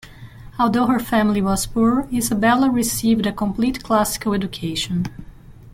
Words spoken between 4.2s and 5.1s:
education.